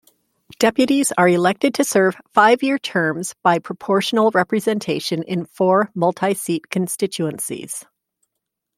Deputies 0.57 1.11
are 1.15 1.29
elected 1.29 1.75
to 1.75 1.83
serve 1.83 2.19
five-year 2.33 2.79
terms 2.79 3.35
by 3.43 3.59
proportional 3.59 4.31
representation 4.31 5.21
in 5.21 5.45
four 5.45 5.91
multi-seat 5.93 6.67
constituencies. 6.71 7.85